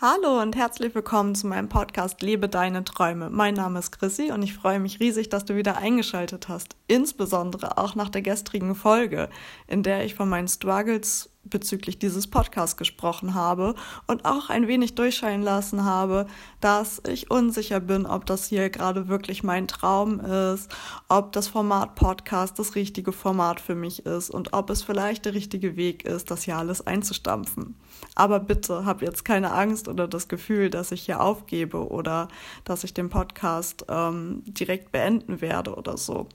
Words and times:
Hallo 0.00 0.40
und 0.40 0.54
herzlich 0.54 0.94
willkommen 0.94 1.34
zu 1.34 1.48
meinem 1.48 1.68
Podcast 1.68 2.22
Lebe 2.22 2.48
deine 2.48 2.84
Träume. 2.84 3.30
Mein 3.30 3.54
Name 3.54 3.80
ist 3.80 3.90
Chrissy 3.90 4.30
und 4.30 4.44
ich 4.44 4.54
freue 4.54 4.78
mich 4.78 5.00
riesig, 5.00 5.28
dass 5.28 5.44
du 5.44 5.56
wieder 5.56 5.78
eingeschaltet 5.78 6.48
hast. 6.48 6.76
Insbesondere 6.86 7.78
auch 7.78 7.96
nach 7.96 8.08
der 8.08 8.22
gestrigen 8.22 8.76
Folge, 8.76 9.28
in 9.66 9.82
der 9.82 10.04
ich 10.04 10.14
von 10.14 10.28
meinen 10.28 10.46
Struggles 10.46 11.30
bezüglich 11.44 11.98
dieses 11.98 12.26
Podcasts 12.26 12.76
gesprochen 12.76 13.34
habe 13.34 13.74
und 14.06 14.24
auch 14.24 14.50
ein 14.50 14.68
wenig 14.68 14.94
durchscheinen 14.94 15.42
lassen 15.42 15.84
habe, 15.84 16.26
dass 16.60 17.02
ich 17.08 17.30
unsicher 17.30 17.80
bin, 17.80 18.06
ob 18.06 18.26
das 18.26 18.46
hier 18.46 18.70
gerade 18.70 19.08
wirklich 19.08 19.42
mein 19.42 19.68
Traum 19.68 20.20
ist, 20.20 20.70
ob 21.08 21.32
das 21.32 21.48
Format 21.48 21.94
Podcast 21.94 22.58
das 22.58 22.74
richtige 22.74 23.12
Format 23.12 23.60
für 23.60 23.74
mich 23.74 24.04
ist 24.06 24.30
und 24.30 24.52
ob 24.52 24.70
es 24.70 24.82
vielleicht 24.82 25.24
der 25.24 25.34
richtige 25.34 25.76
Weg 25.76 26.04
ist, 26.04 26.30
das 26.30 26.42
hier 26.42 26.56
alles 26.56 26.86
einzustampfen. 26.86 27.76
Aber 28.14 28.40
bitte 28.40 28.84
hab 28.84 29.02
jetzt 29.02 29.24
keine 29.24 29.52
Angst 29.52 29.88
oder 29.88 30.06
das 30.06 30.28
Gefühl, 30.28 30.70
dass 30.70 30.92
ich 30.92 31.02
hier 31.02 31.20
aufgebe 31.20 31.88
oder 31.88 32.28
dass 32.64 32.84
ich 32.84 32.94
den 32.94 33.08
Podcast 33.08 33.86
ähm, 33.88 34.42
direkt 34.46 34.92
beenden 34.92 35.40
werde 35.40 35.74
oder 35.74 35.96
so, 35.96 36.28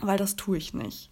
weil 0.00 0.18
das 0.18 0.36
tue 0.36 0.58
ich 0.58 0.74
nicht. 0.74 1.10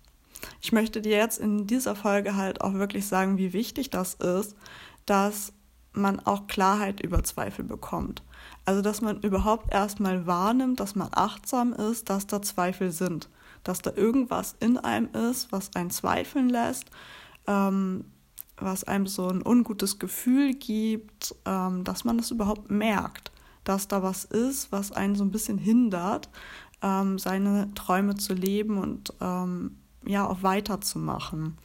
Ich 0.60 0.72
möchte 0.72 1.00
dir 1.00 1.16
jetzt 1.16 1.38
in 1.38 1.66
dieser 1.66 1.96
Folge 1.96 2.36
halt 2.36 2.60
auch 2.60 2.74
wirklich 2.74 3.06
sagen, 3.06 3.38
wie 3.38 3.52
wichtig 3.52 3.90
das 3.90 4.14
ist, 4.14 4.56
dass 5.06 5.52
man 5.92 6.20
auch 6.20 6.46
Klarheit 6.46 7.00
über 7.00 7.22
Zweifel 7.22 7.64
bekommt. 7.64 8.22
Also, 8.64 8.82
dass 8.82 9.00
man 9.00 9.20
überhaupt 9.20 9.72
erstmal 9.72 10.26
wahrnimmt, 10.26 10.80
dass 10.80 10.94
man 10.94 11.08
achtsam 11.12 11.72
ist, 11.72 12.10
dass 12.10 12.26
da 12.26 12.42
Zweifel 12.42 12.90
sind, 12.90 13.28
dass 13.62 13.80
da 13.82 13.92
irgendwas 13.94 14.56
in 14.60 14.78
einem 14.78 15.08
ist, 15.12 15.52
was 15.52 15.74
einen 15.74 15.90
zweifeln 15.90 16.48
lässt, 16.48 16.90
ähm, 17.46 18.04
was 18.56 18.84
einem 18.84 19.06
so 19.06 19.28
ein 19.28 19.46
ungutes 19.46 19.98
Gefühl 19.98 20.54
gibt, 20.54 21.34
ähm, 21.44 21.84
dass 21.84 22.04
man 22.04 22.18
das 22.18 22.30
überhaupt 22.30 22.70
merkt, 22.70 23.32
dass 23.64 23.88
da 23.88 24.02
was 24.02 24.24
ist, 24.24 24.72
was 24.72 24.92
einen 24.92 25.14
so 25.14 25.24
ein 25.24 25.30
bisschen 25.30 25.58
hindert, 25.58 26.28
ähm, 26.82 27.18
seine 27.18 27.72
Träume 27.74 28.14
zu 28.16 28.34
leben 28.34 28.78
und 28.78 29.12
ähm, 29.20 29.76
ja 30.06 30.26
auch 30.26 30.42
weiterzumachen. 30.42 31.58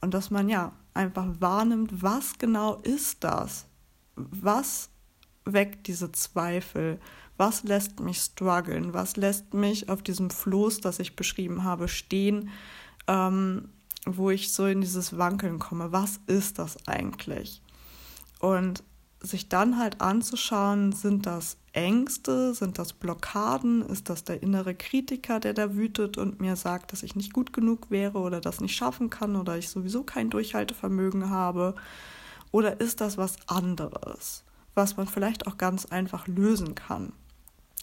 Und 0.00 0.14
dass 0.14 0.30
man 0.30 0.48
ja 0.48 0.72
einfach 0.94 1.26
wahrnimmt, 1.38 2.02
was 2.02 2.38
genau 2.38 2.76
ist 2.82 3.24
das? 3.24 3.66
Was 4.16 4.90
weckt 5.44 5.86
diese 5.86 6.12
Zweifel? 6.12 7.00
Was 7.36 7.62
lässt 7.64 8.00
mich 8.00 8.18
strugglen? 8.18 8.94
Was 8.94 9.16
lässt 9.16 9.54
mich 9.54 9.88
auf 9.88 10.02
diesem 10.02 10.30
Floß, 10.30 10.80
das 10.80 10.98
ich 10.98 11.16
beschrieben 11.16 11.64
habe, 11.64 11.88
stehen, 11.88 12.50
ähm, 13.06 13.68
wo 14.04 14.30
ich 14.30 14.52
so 14.52 14.66
in 14.66 14.80
dieses 14.80 15.16
Wankeln 15.16 15.58
komme? 15.58 15.92
Was 15.92 16.20
ist 16.26 16.58
das 16.58 16.86
eigentlich? 16.86 17.62
Und 18.40 18.82
sich 19.20 19.48
dann 19.48 19.78
halt 19.78 20.00
anzuschauen, 20.00 20.92
sind 20.92 21.26
das 21.26 21.56
Ängste, 21.72 22.54
sind 22.54 22.78
das 22.78 22.92
Blockaden, 22.92 23.82
ist 23.82 24.10
das 24.10 24.24
der 24.24 24.42
innere 24.42 24.74
Kritiker, 24.74 25.40
der 25.40 25.54
da 25.54 25.74
wütet 25.74 26.18
und 26.18 26.40
mir 26.40 26.56
sagt, 26.56 26.92
dass 26.92 27.02
ich 27.02 27.16
nicht 27.16 27.32
gut 27.32 27.52
genug 27.52 27.90
wäre 27.90 28.18
oder 28.18 28.40
das 28.40 28.60
nicht 28.60 28.76
schaffen 28.76 29.08
kann 29.08 29.36
oder 29.36 29.56
ich 29.56 29.70
sowieso 29.70 30.02
kein 30.02 30.28
Durchhaltevermögen 30.28 31.30
habe? 31.30 31.74
Oder 32.50 32.80
ist 32.80 33.00
das 33.00 33.16
was 33.16 33.36
anderes, 33.46 34.44
was 34.74 34.98
man 34.98 35.06
vielleicht 35.06 35.46
auch 35.46 35.56
ganz 35.56 35.86
einfach 35.86 36.26
lösen 36.26 36.74
kann? 36.74 37.12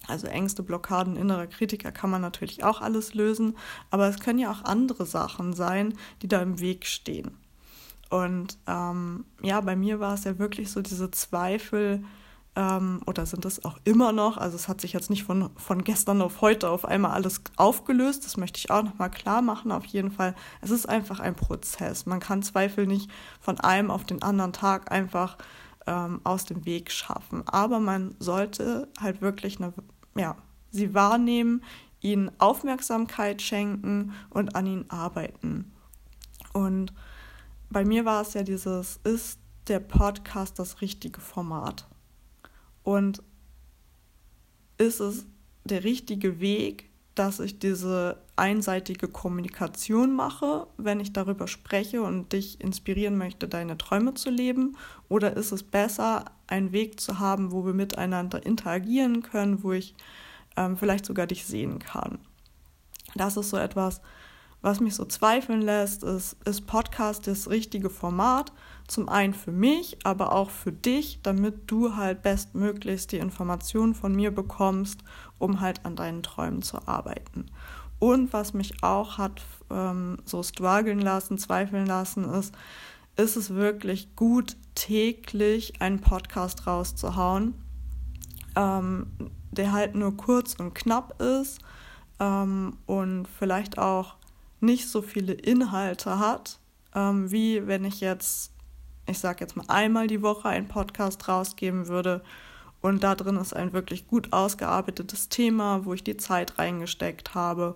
Also 0.08 0.28
Ängste, 0.28 0.64
Blockaden, 0.64 1.16
innerer 1.16 1.48
Kritiker 1.48 1.92
kann 1.92 2.10
man 2.10 2.22
natürlich 2.22 2.64
auch 2.64 2.82
alles 2.82 3.16
lösen, 3.16 3.58
aber 3.90 4.08
es 4.08 4.20
können 4.20 4.40
ja 4.40 4.52
auch 4.52 4.64
andere 4.66 5.06
Sachen 5.06 5.54
sein, 5.54 5.95
die 6.22 6.28
da 6.28 6.42
im 6.42 6.60
Weg 6.60 6.86
stehen. 6.86 7.32
Und 8.10 8.58
ähm, 8.66 9.26
ja, 9.42 9.62
bei 9.62 9.76
mir 9.76 10.00
war 10.00 10.16
es 10.16 10.23
ja 10.23 10.40
wirklich 10.40 10.72
so 10.72 10.82
diese 10.82 11.12
Zweifel, 11.12 12.04
ähm, 12.60 13.00
oder 13.06 13.26
sind 13.26 13.46
es 13.46 13.64
auch 13.64 13.78
immer 13.86 14.12
noch, 14.12 14.36
also 14.36 14.58
es 14.58 14.68
hat 14.68 14.82
sich 14.82 14.92
jetzt 14.92 15.10
nicht 15.10 15.24
von, 15.24 15.50
von 15.56 15.82
gestern 15.86 16.22
auf 16.22 16.42
heute 16.42 16.70
auf 16.70 16.84
einmal 16.84 17.12
alles 17.12 17.42
aufgelöst, 17.56 18.26
das 18.26 18.36
möchte 18.36 18.58
ich 18.58 18.70
auch 18.70 18.84
nochmal 18.84 19.10
klar 19.10 19.42
machen, 19.42 19.72
auf 19.72 19.86
jeden 19.86 20.11
Fall. 20.11 20.36
Es 20.60 20.70
ist 20.70 20.89
einfach 20.89 21.22
ein 21.22 21.38
Prozess. 21.38 22.06
Man 22.06 22.20
kann 22.20 22.44
Zweifel 22.44 22.86
nicht 22.86 23.10
von 23.39 23.61
einem 23.61 23.89
auf 23.89 24.04
den 24.04 24.22
anderen 24.22 24.52
Tag 24.52 24.92
einfach 24.92 25.38
ähm, 25.88 26.20
aus 26.26 26.44
dem 26.44 26.66
Weg 26.66 26.92
schaffen. 26.92 27.48
Aber 27.48 27.80
man 27.80 28.16
sollte 28.20 28.89
halt 29.00 29.22
wirklich 29.22 29.62
eine, 29.62 29.72
ja, 30.17 30.36
sie 30.70 30.94
wahrnehmen, 30.94 31.64
ihnen 32.02 32.30
Aufmerksamkeit 32.39 33.42
schenken 33.42 34.12
und 34.32 34.58
an 34.58 34.66
ihnen 34.66 34.89
arbeiten. 34.89 35.72
Und 36.52 36.94
bei 37.70 37.86
mir 37.86 38.04
war 38.04 38.22
es 38.22 38.33
ja 38.33 38.44
dieses, 38.44 39.00
ist 39.06 39.39
der 39.70 39.80
Podcast 39.80 40.60
das 40.60 40.82
richtige 40.82 41.22
Format? 41.22 41.88
Und 42.89 43.22
ist 44.80 45.00
es 45.00 45.27
der 45.64 45.83
richtige 45.83 46.39
Weg, 46.39 46.89
dass 47.14 47.39
ich 47.39 47.60
diese 47.60 48.17
einseitige 48.36 49.08
Kommunikation 49.08 50.16
mache, 50.16 50.66
wenn 50.77 51.00
ich 51.00 51.14
darüber 51.14 51.48
spreche 51.48 52.02
und 52.02 52.33
dich 52.33 52.60
inspirieren 52.60 53.16
möchte, 53.16 53.48
deine 53.48 53.77
Träume 53.77 54.16
zu 54.16 54.32
leben? 54.32 54.76
Oder 55.08 55.38
ist 55.38 55.52
es 55.52 55.61
besser, 55.61 56.26
einen 56.48 56.72
Weg 56.72 57.00
zu 57.00 57.20
haben, 57.20 57.52
wo 57.52 57.64
wir 57.64 57.73
miteinander 57.73 58.44
interagieren 58.44 59.21
können, 59.21 59.61
wo 59.61 59.71
ich 59.71 59.94
ähm, 60.58 60.76
vielleicht 60.76 61.06
sogar 61.06 61.27
dich 61.27 61.45
sehen 61.45 61.77
kann? 61.77 62.17
Das 63.14 63.38
ist 63.38 63.52
so 63.52 63.58
etwas, 63.58 64.02
was 64.61 64.80
mich 64.80 64.95
so 64.95 65.05
zweifeln 65.05 65.61
lässt, 65.61 66.03
ist, 66.03 66.36
ist 66.45 66.67
Podcast 66.67 67.27
das 67.27 67.49
richtige 67.49 67.89
Format? 67.89 68.52
Zum 68.87 69.08
einen 69.08 69.33
für 69.33 69.52
mich, 69.52 69.97
aber 70.03 70.33
auch 70.33 70.49
für 70.49 70.71
dich, 70.71 71.21
damit 71.21 71.71
du 71.71 71.95
halt 71.95 72.21
bestmöglichst 72.23 73.11
die 73.11 73.20
Informationen 73.20 73.95
von 73.95 74.14
mir 74.14 74.31
bekommst, 74.31 75.03
um 75.37 75.61
halt 75.61 75.86
an 75.86 75.95
deinen 75.95 76.23
Träumen 76.23 76.61
zu 76.61 76.87
arbeiten. 76.87 77.45
Und 77.99 78.33
was 78.33 78.53
mich 78.53 78.83
auch 78.83 79.17
hat 79.17 79.42
ähm, 79.70 80.17
so 80.25 80.43
strugglen 80.43 80.99
lassen, 80.99 81.37
zweifeln 81.37 81.86
lassen, 81.86 82.26
ist, 82.26 82.53
ist 83.15 83.36
es 83.36 83.53
wirklich 83.53 84.15
gut, 84.15 84.58
täglich 84.76 85.81
einen 85.81 85.99
Podcast 85.99 86.65
rauszuhauen, 86.65 87.53
ähm, 88.55 89.08
der 89.52 89.71
halt 89.71 89.95
nur 89.95 90.15
kurz 90.15 90.55
und 90.55 90.73
knapp 90.73 91.21
ist 91.21 91.59
ähm, 92.20 92.77
und 92.86 93.27
vielleicht 93.27 93.77
auch 93.77 94.19
nicht 94.59 94.87
so 94.89 95.02
viele 95.02 95.33
Inhalte 95.33 96.20
hat, 96.20 96.59
ähm, 96.95 97.31
wie 97.31 97.67
wenn 97.67 97.86
ich 97.86 98.02
jetzt, 98.02 98.52
ich 99.08 99.20
sage 99.20 99.39
jetzt 99.42 99.55
mal 99.55 99.65
einmal 99.67 100.08
die 100.08 100.21
Woche 100.21 100.49
einen 100.49 100.67
Podcast 100.67 101.27
rausgeben 101.27 101.87
würde 101.87 102.23
und 102.81 103.03
da 103.03 103.15
drin 103.15 103.37
ist 103.37 103.55
ein 103.55 103.73
wirklich 103.73 104.08
gut 104.08 104.31
ausgearbeitetes 104.31 105.30
Thema, 105.30 105.86
wo 105.86 105.93
ich 105.93 106.03
die 106.03 106.17
Zeit 106.17 106.58
reingesteckt 106.58 107.36
habe 107.36 107.75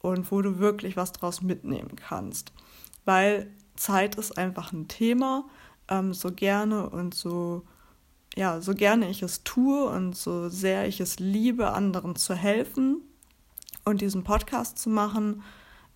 und 0.00 0.30
wo 0.30 0.40
du 0.42 0.58
wirklich 0.58 0.96
was 0.96 1.12
draus 1.12 1.42
mitnehmen 1.42 1.96
kannst. 1.96 2.52
Weil 3.04 3.50
Zeit 3.76 4.14
ist 4.16 4.38
einfach 4.38 4.72
ein 4.72 4.88
Thema, 4.88 5.44
ähm, 5.88 6.14
so 6.14 6.32
gerne 6.32 6.88
und 6.88 7.14
so, 7.14 7.62
ja, 8.34 8.60
so 8.60 8.74
gerne 8.74 9.10
ich 9.10 9.22
es 9.22 9.44
tue 9.44 9.84
und 9.84 10.16
so 10.16 10.48
sehr 10.48 10.88
ich 10.88 11.00
es 11.00 11.18
liebe, 11.18 11.72
anderen 11.72 12.16
zu 12.16 12.34
helfen 12.34 13.02
und 13.84 14.00
diesen 14.00 14.24
Podcast 14.24 14.78
zu 14.78 14.88
machen, 14.88 15.42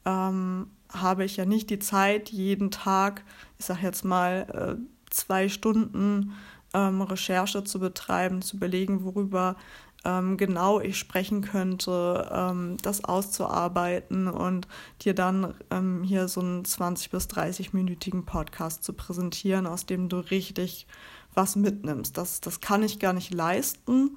ähm, 0.07 0.69
habe 0.91 1.25
ich 1.25 1.37
ja 1.37 1.45
nicht 1.45 1.69
die 1.69 1.79
Zeit, 1.79 2.31
jeden 2.31 2.71
Tag, 2.71 3.25
ich 3.59 3.67
sage 3.67 3.83
jetzt 3.83 4.05
mal, 4.05 4.79
äh, 4.79 5.11
zwei 5.11 5.49
Stunden 5.49 6.33
ähm, 6.73 7.03
Recherche 7.03 7.65
zu 7.65 7.79
betreiben, 7.79 8.41
zu 8.41 8.57
überlegen, 8.57 9.05
worüber 9.05 9.57
ähm, 10.05 10.37
genau 10.37 10.81
ich 10.81 10.99
sprechen 10.99 11.43
könnte, 11.43 12.31
ähm, 12.33 12.77
das 12.83 13.05
auszuarbeiten 13.05 14.29
und 14.29 14.69
dir 15.03 15.15
dann 15.15 15.55
ähm, 15.71 16.03
hier 16.05 16.29
so 16.29 16.41
einen 16.41 16.65
20- 16.65 17.11
bis 17.11 17.27
30-minütigen 17.29 18.25
Podcast 18.25 18.85
zu 18.85 18.93
präsentieren, 18.93 19.67
aus 19.67 19.87
dem 19.87 20.09
du 20.09 20.19
richtig 20.19 20.87
was 21.35 21.57
mitnimmst. 21.57 22.17
Das, 22.17 22.41
das 22.41 22.61
kann 22.61 22.83
ich 22.83 23.01
gar 23.01 23.13
nicht 23.13 23.35
leisten. 23.35 24.17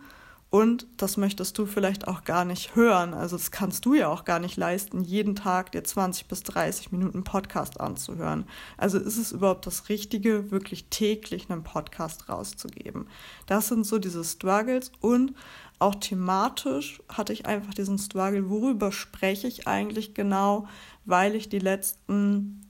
Und 0.51 0.87
das 0.97 1.15
möchtest 1.15 1.57
du 1.59 1.67
vielleicht 1.67 2.07
auch 2.07 2.23
gar 2.23 2.43
nicht 2.43 2.75
hören. 2.75 3.13
Also 3.13 3.37
das 3.37 3.51
kannst 3.51 3.85
du 3.85 3.93
ja 3.93 4.07
auch 4.07 4.25
gar 4.25 4.39
nicht 4.39 4.57
leisten, 4.57 5.01
jeden 5.01 5.35
Tag 5.35 5.71
dir 5.71 5.83
20 5.83 6.27
bis 6.27 6.41
30 6.41 6.91
Minuten 6.91 7.23
Podcast 7.23 7.79
anzuhören. 7.79 8.45
Also 8.75 8.97
ist 8.97 9.17
es 9.17 9.31
überhaupt 9.31 9.67
das 9.67 9.89
Richtige, 9.89 10.49
wirklich 10.49 10.85
täglich 10.89 11.51
einen 11.51 11.63
Podcast 11.63 12.29
rauszugeben? 12.29 13.07
Das 13.45 13.67
sind 13.67 13.85
so 13.85 13.99
diese 13.99 14.23
Struggles 14.23 14.91
und 15.01 15.35
auch 15.77 15.95
thematisch 15.95 17.01
hatte 17.07 17.31
ich 17.31 17.45
einfach 17.45 17.75
diesen 17.75 17.99
Struggle, 17.99 18.49
worüber 18.49 18.91
spreche 18.91 19.47
ich 19.47 19.67
eigentlich 19.67 20.15
genau, 20.15 20.67
weil 21.05 21.35
ich 21.35 21.47
die 21.47 21.59
letzten 21.59 22.65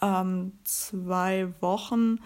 ähm, 0.00 0.52
zwei 0.64 1.52
Wochen 1.60 2.18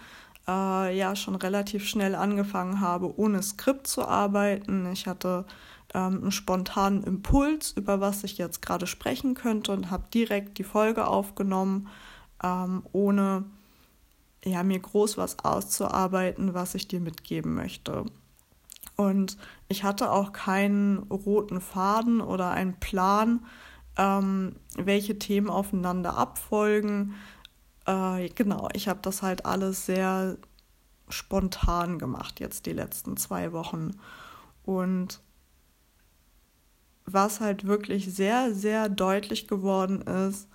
äh, 0.47 0.97
ja 0.97 1.15
schon 1.15 1.35
relativ 1.35 1.87
schnell 1.87 2.15
angefangen 2.15 2.81
habe, 2.81 3.17
ohne 3.17 3.41
Skript 3.41 3.87
zu 3.87 4.07
arbeiten. 4.07 4.91
Ich 4.91 5.07
hatte 5.07 5.45
ähm, 5.93 6.21
einen 6.21 6.31
spontanen 6.31 7.03
Impuls, 7.03 7.71
über 7.71 8.01
was 8.01 8.23
ich 8.23 8.37
jetzt 8.37 8.61
gerade 8.61 8.87
sprechen 8.87 9.33
könnte 9.33 9.71
und 9.71 9.91
habe 9.91 10.05
direkt 10.13 10.57
die 10.57 10.63
Folge 10.63 11.07
aufgenommen, 11.07 11.87
ähm, 12.43 12.83
ohne 12.91 13.45
ja, 14.43 14.63
mir 14.63 14.79
groß 14.79 15.17
was 15.17 15.39
auszuarbeiten, 15.43 16.53
was 16.53 16.75
ich 16.75 16.87
dir 16.87 16.99
mitgeben 16.99 17.55
möchte. 17.55 18.05
Und 18.95 19.37
ich 19.67 19.83
hatte 19.83 20.11
auch 20.11 20.31
keinen 20.31 20.99
roten 21.09 21.59
Faden 21.59 22.21
oder 22.21 22.51
einen 22.51 22.79
Plan, 22.79 23.45
ähm, 23.97 24.55
welche 24.77 25.17
Themen 25.19 25.49
aufeinander 25.49 26.17
abfolgen. 26.17 27.15
Äh, 27.85 28.29
genau, 28.29 28.69
ich 28.73 28.87
habe 28.87 28.99
das 29.01 29.21
halt 29.21 29.45
alles 29.45 29.85
sehr 29.85 30.37
spontan 31.09 31.99
gemacht 31.99 32.39
jetzt 32.39 32.65
die 32.65 32.73
letzten 32.73 33.17
zwei 33.17 33.51
Wochen. 33.51 33.91
Und 34.63 35.21
was 37.05 37.39
halt 37.39 37.67
wirklich 37.67 38.13
sehr, 38.13 38.53
sehr 38.53 38.89
deutlich 38.89 39.47
geworden 39.47 40.01
ist, 40.01 40.47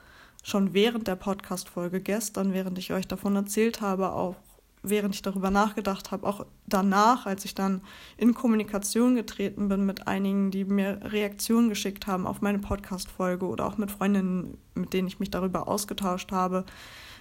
schon 0.43 0.75
während 0.75 1.07
der 1.07 1.17
Podcast-Folge 1.17 2.01
gestern, 2.01 2.53
während 2.53 2.79
ich 2.79 2.93
euch 2.93 3.07
davon 3.07 3.37
erzählt 3.37 3.81
habe, 3.81 4.13
auch 4.13 4.37
während 4.83 5.15
ich 5.15 5.23
darüber 5.23 5.51
nachgedacht 5.51 6.11
habe, 6.11 6.27
auch 6.27 6.47
danach, 6.67 7.27
als 7.27 7.45
ich 7.45 7.55
dann 7.55 7.83
in 8.17 8.33
Kommunikation 8.33 9.15
getreten 9.15 9.69
bin 9.69 9.85
mit 9.85 10.09
einigen, 10.09 10.51
die 10.51 10.65
mir 10.65 10.99
Reaktionen 11.03 11.69
geschickt 11.69 12.07
haben 12.07 12.27
auf 12.27 12.41
meine 12.41 12.61
Podcast-Folge 12.61 13.47
oder 13.47 13.67
auch 13.67 13.77
mit 13.77 13.91
Freundinnen, 13.91 14.57
mit 14.75 14.95
denen 14.95 15.09
ich 15.09 15.21
mich 15.21 15.31
darüber 15.31 15.69
ausgetauscht 15.69 16.33
habe, 16.33 16.65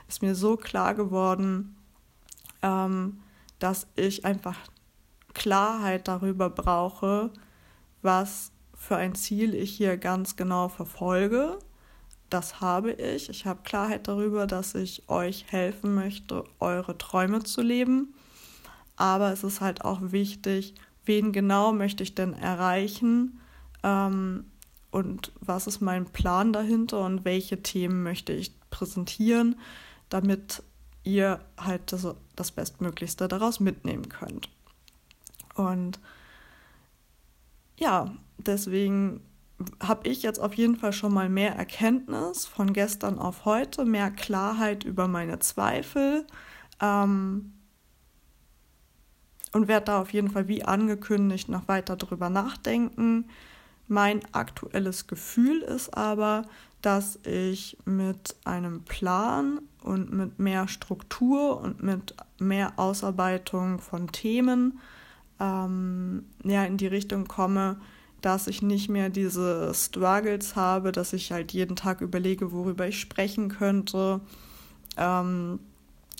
ist 0.09 0.21
mir 0.21 0.35
so 0.35 0.57
klar 0.57 0.93
geworden, 0.93 1.77
ähm, 2.61 3.19
dass 3.59 3.87
ich 3.95 4.25
einfach 4.25 4.57
Klarheit 5.33 6.09
darüber 6.09 6.49
brauche, 6.49 7.31
was 8.01 8.51
für 8.75 8.97
ein 8.97 9.15
Ziel 9.15 9.53
ich 9.53 9.71
hier 9.71 9.95
ganz 9.97 10.35
genau 10.35 10.67
verfolge 10.67 11.59
das 12.29 12.61
habe 12.61 12.91
ich. 12.91 13.29
Ich 13.29 13.45
habe 13.45 13.61
Klarheit 13.63 14.07
darüber, 14.07 14.47
dass 14.47 14.75
ich 14.75 15.03
euch 15.09 15.45
helfen 15.49 15.95
möchte, 15.95 16.43
eure 16.59 16.97
Träume 16.97 17.43
zu 17.43 17.61
leben. 17.61 18.13
Aber 18.95 19.31
es 19.31 19.43
ist 19.43 19.61
halt 19.61 19.83
auch 19.83 19.99
wichtig, 20.01 20.75
wen 21.05 21.31
genau 21.31 21.71
möchte 21.71 22.03
ich 22.03 22.15
denn 22.15 22.33
erreichen 22.33 23.39
ähm, 23.83 24.45
und 24.91 25.31
was 25.39 25.67
ist 25.67 25.81
mein 25.81 26.05
Plan 26.05 26.53
dahinter 26.53 27.05
und 27.05 27.25
welche 27.25 27.63
Themen 27.63 28.03
möchte 28.03 28.33
ich 28.33 28.53
präsentieren, 28.69 29.55
damit 30.09 30.63
ihr 31.03 31.39
halt 31.57 31.91
das, 31.91 32.07
das 32.35 32.51
Bestmöglichste 32.51 33.27
daraus 33.27 33.59
mitnehmen 33.59 34.09
könnt. 34.09 34.49
Und 35.55 35.99
ja, 37.77 38.11
deswegen 38.37 39.21
habe 39.81 40.07
ich 40.07 40.23
jetzt 40.23 40.39
auf 40.39 40.53
jeden 40.53 40.77
Fall 40.77 40.93
schon 40.93 41.13
mal 41.13 41.29
mehr 41.29 41.55
Erkenntnis 41.55 42.45
von 42.45 42.73
gestern 42.73 43.19
auf 43.19 43.45
heute, 43.45 43.85
mehr 43.85 44.11
Klarheit 44.11 44.83
über 44.83 45.07
meine 45.07 45.39
Zweifel 45.39 46.25
ähm, 46.81 47.53
und 49.51 49.67
werde 49.67 49.87
da 49.87 50.01
auf 50.01 50.13
jeden 50.13 50.29
Fall 50.29 50.47
wie 50.47 50.63
angekündigt 50.63 51.49
noch 51.49 51.67
weiter 51.67 51.97
drüber 51.97 52.29
nachdenken. 52.29 53.25
Mein 53.89 54.21
aktuelles 54.33 55.07
Gefühl 55.07 55.63
ist 55.63 55.97
aber, 55.97 56.43
dass 56.83 57.19
ich 57.25 57.75
mit 57.85 58.35
einem 58.45 58.83
Plan 58.83 59.59
und 59.81 60.13
mit 60.13 60.37
mehr 60.37 60.67
Struktur 60.67 61.59
und 61.59 61.81
mit 61.81 62.15
mehr 62.37 62.73
Ausarbeitung 62.77 63.79
von 63.79 64.11
Themen 64.11 64.79
ähm, 65.39 66.23
ja, 66.43 66.65
in 66.65 66.77
die 66.77 66.85
Richtung 66.85 67.27
komme, 67.27 67.77
dass 68.21 68.45
ich 68.45 68.61
nicht 68.61 68.89
mehr 68.89 69.09
diese 69.09 69.73
Struggles 69.73 70.55
habe, 70.55 70.91
dass 70.91 71.11
ich 71.13 71.31
halt 71.31 71.51
jeden 71.51 71.75
Tag 71.75 72.01
überlege, 72.01 72.51
worüber 72.51 72.87
ich 72.87 72.99
sprechen 72.99 73.49
könnte, 73.49 74.21
ähm, 74.97 75.59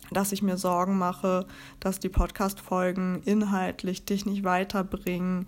dass 0.10 0.32
ich 0.32 0.42
mir 0.42 0.58
Sorgen 0.58 0.98
mache, 0.98 1.46
dass 1.80 2.00
die 2.00 2.10
Podcast-Folgen 2.10 3.22
inhaltlich 3.26 4.06
dich 4.06 4.26
nicht 4.26 4.44
weiterbringen, 4.44 5.46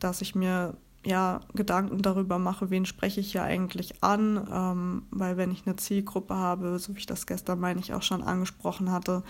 dass 0.00 0.20
ich 0.20 0.34
mir 0.34 0.76
ja 1.04 1.40
Gedanken 1.54 2.02
darüber 2.02 2.38
mache, 2.38 2.70
wen 2.70 2.84
spreche 2.84 3.20
ich 3.20 3.32
hier 3.32 3.42
eigentlich 3.42 4.02
an, 4.02 4.46
ähm, 4.52 5.02
weil 5.10 5.36
wenn 5.36 5.50
ich 5.50 5.66
eine 5.66 5.76
Zielgruppe 5.76 6.34
habe, 6.34 6.78
so 6.78 6.94
wie 6.94 6.98
ich 6.98 7.06
das 7.06 7.26
gestern 7.26 7.60
meine 7.60 7.80
ich 7.80 7.94
auch 7.94 8.02
schon 8.02 8.22
angesprochen 8.22 8.90
hatte, 8.92 9.22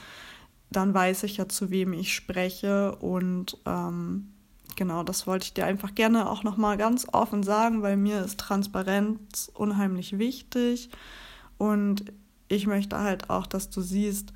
dann 0.70 0.94
weiß 0.94 1.24
ich 1.24 1.36
ja, 1.36 1.48
zu 1.48 1.70
wem 1.70 1.92
ich 1.92 2.14
spreche. 2.14 2.96
Und 2.96 3.58
ähm, 3.66 4.32
genau, 4.76 5.02
das 5.02 5.26
wollte 5.26 5.44
ich 5.46 5.54
dir 5.54 5.66
einfach 5.66 5.94
gerne 5.94 6.28
auch 6.28 6.42
nochmal 6.42 6.76
ganz 6.76 7.06
offen 7.12 7.42
sagen, 7.42 7.82
weil 7.82 7.96
mir 7.96 8.24
ist 8.24 8.38
Transparenz 8.38 9.50
unheimlich 9.54 10.18
wichtig. 10.18 10.90
Und 11.58 12.04
ich 12.48 12.66
möchte 12.66 12.98
halt 12.98 13.30
auch, 13.30 13.46
dass 13.46 13.70
du 13.70 13.80
siehst, 13.80 14.32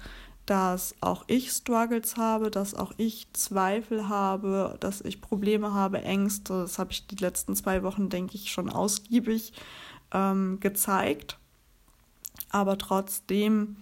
dass 0.46 0.94
auch 1.00 1.24
ich 1.26 1.50
Struggles 1.50 2.16
habe, 2.16 2.50
dass 2.50 2.74
auch 2.74 2.92
ich 2.96 3.26
Zweifel 3.32 4.08
habe, 4.08 4.76
dass 4.80 5.00
ich 5.00 5.20
Probleme 5.20 5.72
habe, 5.72 6.02
Ängste. 6.02 6.62
Das 6.62 6.78
habe 6.78 6.92
ich 6.92 7.06
die 7.06 7.16
letzten 7.16 7.56
zwei 7.56 7.82
Wochen, 7.82 8.08
denke 8.08 8.34
ich, 8.34 8.50
schon 8.50 8.68
ausgiebig 8.68 9.52
ähm, 10.12 10.60
gezeigt. 10.60 11.38
Aber 12.50 12.78
trotzdem 12.78 13.76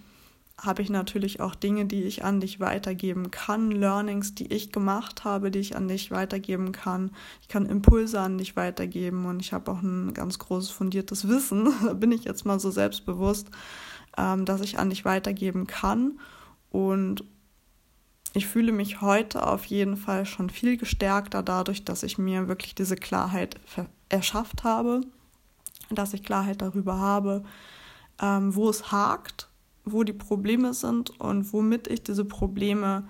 habe 0.57 0.81
ich 0.81 0.89
natürlich 0.89 1.41
auch 1.41 1.55
Dinge, 1.55 1.85
die 1.85 2.03
ich 2.03 2.23
an 2.23 2.39
dich 2.39 2.59
weitergeben 2.59 3.31
kann, 3.31 3.71
Learnings, 3.71 4.35
die 4.35 4.51
ich 4.53 4.71
gemacht 4.71 5.23
habe, 5.23 5.51
die 5.51 5.59
ich 5.59 5.75
an 5.75 5.87
dich 5.87 6.11
weitergeben 6.11 6.71
kann. 6.71 7.11
Ich 7.41 7.47
kann 7.47 7.65
Impulse 7.65 8.19
an 8.19 8.37
dich 8.37 8.55
weitergeben 8.55 9.25
und 9.25 9.41
ich 9.41 9.51
habe 9.51 9.71
auch 9.71 9.81
ein 9.81 10.13
ganz 10.13 10.39
großes 10.39 10.69
fundiertes 10.69 11.27
Wissen, 11.27 11.73
da 11.85 11.93
bin 11.93 12.11
ich 12.11 12.23
jetzt 12.23 12.45
mal 12.45 12.59
so 12.59 12.71
selbstbewusst, 12.71 13.49
ähm, 14.17 14.45
dass 14.45 14.61
ich 14.61 14.79
an 14.79 14.89
dich 14.89 15.05
weitergeben 15.05 15.67
kann. 15.67 16.19
Und 16.73 17.23
ich 18.33 18.47
fühle 18.47 18.73
mich 18.73 18.99
heute 18.99 19.47
auf 19.47 19.63
jeden 19.63 19.95
Fall 19.95 20.25
schon 20.25 20.49
viel 20.49 20.75
gestärkter 20.75 21.41
dadurch, 21.41 21.85
dass 21.85 22.03
ich 22.03 22.17
mir 22.17 22.49
wirklich 22.49 22.75
diese 22.75 22.97
Klarheit 22.97 23.55
erschafft 24.09 24.65
habe, 24.65 24.99
dass 25.89 26.13
ich 26.13 26.23
Klarheit 26.23 26.61
darüber 26.61 26.99
habe, 26.99 27.45
ähm, 28.21 28.53
wo 28.53 28.69
es 28.69 28.91
hakt 28.91 29.47
wo 29.85 30.03
die 30.03 30.13
Probleme 30.13 30.73
sind 30.73 31.19
und 31.19 31.51
womit 31.53 31.87
ich 31.87 32.03
diese 32.03 32.25
Probleme 32.25 33.03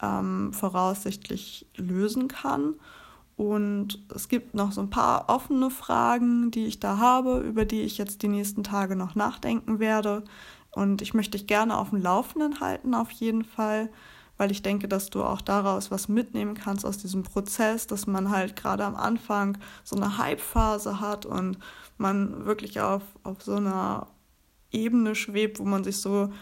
ähm, 0.00 0.52
voraussichtlich 0.52 1.66
lösen 1.76 2.28
kann. 2.28 2.74
Und 3.36 4.04
es 4.14 4.28
gibt 4.28 4.54
noch 4.54 4.72
so 4.72 4.82
ein 4.82 4.90
paar 4.90 5.28
offene 5.28 5.70
Fragen, 5.70 6.50
die 6.50 6.66
ich 6.66 6.80
da 6.80 6.98
habe, 6.98 7.40
über 7.40 7.64
die 7.64 7.82
ich 7.82 7.98
jetzt 7.98 8.22
die 8.22 8.28
nächsten 8.28 8.62
Tage 8.62 8.94
noch 8.94 9.14
nachdenken 9.14 9.78
werde. 9.80 10.22
Und 10.72 11.02
ich 11.02 11.14
möchte 11.14 11.38
dich 11.38 11.46
gerne 11.46 11.76
auf 11.76 11.90
dem 11.90 12.00
Laufenden 12.00 12.60
halten, 12.60 12.94
auf 12.94 13.10
jeden 13.10 13.44
Fall, 13.44 13.90
weil 14.38 14.50
ich 14.50 14.62
denke, 14.62 14.88
dass 14.88 15.10
du 15.10 15.22
auch 15.22 15.42
daraus 15.42 15.90
was 15.90 16.08
mitnehmen 16.08 16.54
kannst 16.54 16.86
aus 16.86 16.98
diesem 16.98 17.22
Prozess, 17.22 17.86
dass 17.86 18.06
man 18.06 18.30
halt 18.30 18.56
gerade 18.56 18.84
am 18.84 18.96
Anfang 18.96 19.58
so 19.84 19.96
eine 19.96 20.18
Hype-Phase 20.18 21.00
hat 21.00 21.26
und 21.26 21.58
man 21.98 22.46
wirklich 22.46 22.80
auf, 22.80 23.02
auf 23.22 23.42
so 23.42 23.54
einer 23.56 24.08
Ebene 24.70 25.14
schwebt, 25.14 25.58
wo 25.58 25.64
man 25.64 25.84
sich 25.84 25.98
so 25.98 26.32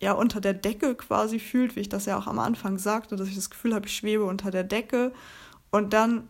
ja 0.00 0.12
unter 0.12 0.40
der 0.40 0.54
Decke 0.54 0.94
quasi 0.94 1.38
fühlt, 1.38 1.76
wie 1.76 1.80
ich 1.80 1.88
das 1.88 2.06
ja 2.06 2.18
auch 2.18 2.26
am 2.26 2.38
Anfang 2.38 2.78
sagte, 2.78 3.16
dass 3.16 3.28
ich 3.28 3.36
das 3.36 3.50
Gefühl 3.50 3.74
habe, 3.74 3.86
ich 3.86 3.94
schwebe 3.94 4.24
unter 4.24 4.50
der 4.50 4.64
Decke. 4.64 5.12
Und 5.70 5.92
dann 5.92 6.28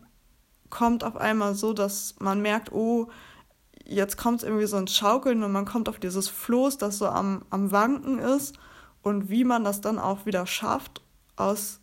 kommt 0.68 1.04
auf 1.04 1.16
einmal 1.16 1.54
so, 1.54 1.72
dass 1.72 2.16
man 2.20 2.42
merkt, 2.42 2.72
oh, 2.72 3.08
jetzt 3.84 4.16
kommt 4.16 4.38
es 4.38 4.44
irgendwie 4.44 4.66
so 4.66 4.76
ins 4.76 4.94
Schaukeln 4.94 5.42
und 5.42 5.52
man 5.52 5.64
kommt 5.64 5.88
auf 5.88 5.98
dieses 5.98 6.28
Floß, 6.28 6.78
das 6.78 6.98
so 6.98 7.08
am, 7.08 7.44
am 7.50 7.72
Wanken 7.72 8.18
ist 8.18 8.58
und 9.02 9.30
wie 9.30 9.44
man 9.44 9.64
das 9.64 9.80
dann 9.80 9.98
auch 9.98 10.26
wieder 10.26 10.46
schafft, 10.46 11.02
aus 11.36 11.80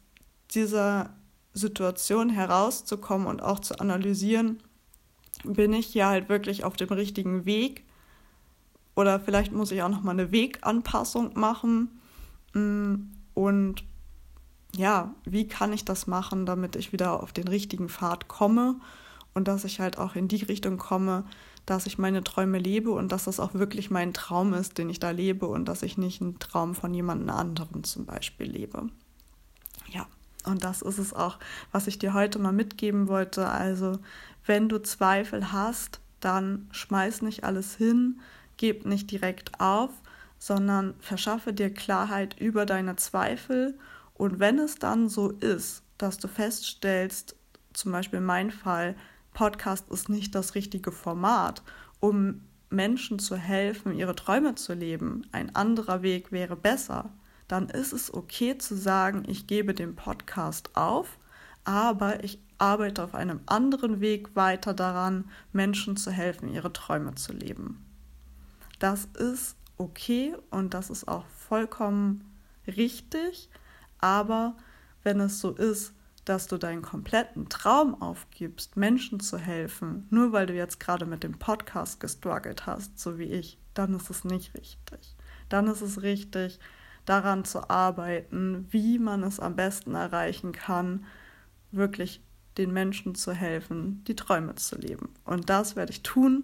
dieser 0.52 1.12
Situation 1.54 2.30
herauszukommen 2.30 3.28
und 3.28 3.42
auch 3.42 3.60
zu 3.60 3.80
analysieren, 3.80 4.62
bin 5.44 5.74
ich 5.74 5.88
hier 5.88 6.08
halt 6.08 6.30
wirklich 6.30 6.64
auf 6.64 6.76
dem 6.76 6.90
richtigen 6.90 7.46
Weg 7.46 7.84
oder 8.96 9.20
vielleicht 9.20 9.52
muss 9.52 9.72
ich 9.72 9.82
auch 9.84 9.90
noch 9.90 10.02
mal 10.02 10.12
eine 10.12 10.32
Weganpassung 10.32 11.38
machen. 11.38 12.00
Mm, 12.54 12.96
und 13.34 13.84
ja, 14.76 15.14
wie 15.24 15.48
kann 15.48 15.74
ich 15.74 15.86
das 15.86 16.08
machen, 16.08 16.46
damit 16.46 16.76
ich 16.76 16.94
wieder 16.94 17.22
auf 17.22 17.32
den 17.32 17.48
richtigen 17.48 17.90
Pfad 17.90 18.28
komme 18.28 18.80
und 19.38 19.48
dass 19.48 19.66
ich 19.66 19.80
halt 19.80 20.00
auch 20.00 20.16
in 20.16 20.28
die 20.28 20.44
Richtung 20.44 20.78
komme, 20.78 21.24
dass 21.68 21.86
ich 21.86 22.00
meine 22.00 22.24
Träume 22.24 22.58
lebe 22.58 22.90
und 22.90 23.12
dass 23.12 23.26
das 23.26 23.40
auch 23.40 23.54
wirklich 23.54 23.92
mein 23.92 24.12
Traum 24.12 24.52
ist, 24.56 24.80
den 24.80 24.90
ich 24.90 25.00
da 25.00 25.12
lebe 25.12 25.46
und 25.46 25.66
dass 25.66 25.84
ich 25.84 25.96
nicht 25.96 26.24
einen 26.24 26.40
Traum 26.40 26.74
von 26.74 26.92
jemand 26.92 27.30
anderem 27.30 27.84
zum 27.84 28.08
Beispiel 28.08 28.50
lebe. 28.50 28.90
Ja, 29.90 30.08
und 30.44 30.64
das 30.64 30.82
ist 30.82 30.98
es 30.98 31.14
auch, 31.14 31.38
was 31.72 31.86
ich 31.86 32.00
dir 32.00 32.16
heute 32.16 32.40
mal 32.40 32.52
mitgeben 32.52 33.08
wollte. 33.08 33.48
Also, 33.48 34.00
wenn 34.48 34.70
du 34.70 34.82
Zweifel 34.82 35.52
hast, 35.52 36.00
dann 36.20 36.68
schmeiß 36.72 37.22
nicht 37.22 37.44
alles 37.44 37.76
hin, 37.76 38.20
gib 38.58 38.88
nicht 38.88 39.12
direkt 39.12 39.60
auf, 39.60 39.92
sondern 40.40 40.96
verschaffe 41.00 41.54
dir 41.54 41.72
Klarheit 41.72 42.40
über 42.40 42.66
deine 42.66 42.96
Zweifel. 42.96 43.78
Und 44.16 44.40
wenn 44.40 44.58
es 44.58 44.80
dann 44.80 45.10
so 45.10 45.30
ist, 45.30 45.84
dass 46.00 46.18
du 46.18 46.28
feststellst, 46.28 47.36
zum 47.74 47.92
Beispiel 47.92 48.20
mein 48.20 48.50
Fall, 48.50 48.96
Podcast 49.38 49.88
ist 49.92 50.10
nicht 50.10 50.34
das 50.34 50.56
richtige 50.56 50.92
Format, 50.92 51.62
um 52.00 52.42
Menschen 52.72 53.20
zu 53.20 53.36
helfen, 53.36 53.94
ihre 53.94 54.16
Träume 54.16 54.56
zu 54.56 54.74
leben, 54.74 55.28
ein 55.32 55.56
anderer 55.56 56.02
Weg 56.02 56.32
wäre 56.32 56.56
besser, 56.56 57.12
dann 57.48 57.70
ist 57.70 57.94
es 57.94 58.12
okay 58.12 58.58
zu 58.58 58.76
sagen, 58.76 59.26
ich 59.28 59.46
gebe 59.46 59.76
den 59.76 59.96
Podcast 59.96 60.76
auf, 60.76 61.20
aber 61.66 62.24
ich 62.24 62.40
arbeite 62.58 63.04
auf 63.04 63.14
einem 63.14 63.42
anderen 63.46 64.02
Weg 64.02 64.36
weiter 64.36 64.74
daran, 64.74 65.30
Menschen 65.54 65.98
zu 65.98 66.10
helfen, 66.10 66.52
ihre 66.52 66.74
Träume 66.74 67.14
zu 67.14 67.32
leben. 67.32 67.86
Das 68.80 69.06
ist 69.06 69.56
okay 69.78 70.36
und 70.50 70.74
das 70.74 70.90
ist 70.90 71.08
auch 71.08 71.28
vollkommen 71.28 72.24
richtig, 72.66 73.52
aber 74.00 74.58
wenn 75.04 75.20
es 75.20 75.40
so 75.40 75.52
ist, 75.52 75.94
dass 76.28 76.48
du 76.48 76.58
deinen 76.58 76.82
kompletten 76.82 77.48
Traum 77.48 78.02
aufgibst, 78.02 78.76
Menschen 78.76 79.20
zu 79.20 79.38
helfen, 79.38 80.08
nur 80.10 80.34
weil 80.34 80.46
du 80.46 80.54
jetzt 80.54 80.80
gerade 80.80 81.06
mit 81.06 81.24
dem 81.24 81.40
Podcast 81.40 82.00
gestruggelt 82.00 82.66
hast, 82.66 83.00
so 83.00 83.18
wie 83.18 83.26
ich, 83.32 83.58
dann 83.74 83.94
ist 83.94 84.10
es 84.10 84.26
nicht 84.26 84.54
richtig. 84.54 85.16
Dann 85.48 85.68
ist 85.68 85.82
es 85.82 86.02
richtig, 86.02 86.60
daran 87.06 87.46
zu 87.46 87.70
arbeiten, 87.70 88.68
wie 88.72 89.00
man 89.00 89.24
es 89.24 89.40
am 89.40 89.56
besten 89.56 89.96
erreichen 89.96 90.52
kann, 90.52 91.06
wirklich 91.72 92.22
den 92.58 92.74
Menschen 92.74 93.16
zu 93.16 93.32
helfen, 93.32 94.04
die 94.06 94.16
Träume 94.16 94.56
zu 94.56 94.78
leben. 94.78 95.14
Und 95.24 95.50
das 95.50 95.78
werde 95.78 95.94
ich 95.94 96.04
tun, 96.04 96.44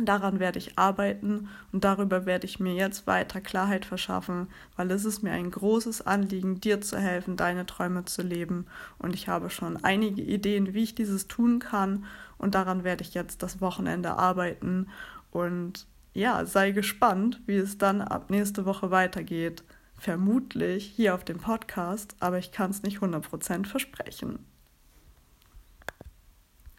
Daran 0.00 0.40
werde 0.40 0.58
ich 0.58 0.78
arbeiten 0.78 1.50
und 1.70 1.84
darüber 1.84 2.24
werde 2.24 2.46
ich 2.46 2.58
mir 2.58 2.72
jetzt 2.72 3.06
weiter 3.06 3.42
Klarheit 3.42 3.84
verschaffen, 3.84 4.48
weil 4.74 4.90
es 4.90 5.04
ist 5.04 5.22
mir 5.22 5.32
ein 5.32 5.50
großes 5.50 6.06
Anliegen, 6.06 6.60
dir 6.62 6.80
zu 6.80 6.96
helfen, 6.96 7.36
deine 7.36 7.66
Träume 7.66 8.06
zu 8.06 8.22
leben. 8.22 8.66
Und 8.98 9.14
ich 9.14 9.28
habe 9.28 9.50
schon 9.50 9.76
einige 9.84 10.22
Ideen, 10.22 10.72
wie 10.72 10.82
ich 10.82 10.94
dieses 10.94 11.28
tun 11.28 11.58
kann. 11.58 12.06
Und 12.38 12.54
daran 12.54 12.84
werde 12.84 13.02
ich 13.02 13.12
jetzt 13.12 13.42
das 13.42 13.60
Wochenende 13.60 14.16
arbeiten. 14.16 14.88
Und 15.30 15.86
ja, 16.14 16.46
sei 16.46 16.70
gespannt, 16.70 17.42
wie 17.44 17.56
es 17.56 17.76
dann 17.76 18.00
ab 18.00 18.30
nächste 18.30 18.64
Woche 18.64 18.90
weitergeht. 18.90 19.62
Vermutlich 19.98 20.86
hier 20.86 21.14
auf 21.14 21.24
dem 21.24 21.38
Podcast, 21.38 22.16
aber 22.18 22.38
ich 22.38 22.50
kann 22.50 22.70
es 22.70 22.82
nicht 22.82 23.00
100% 23.00 23.66
versprechen. 23.66 24.38